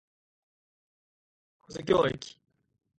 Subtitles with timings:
[1.67, 2.39] 保津峡駅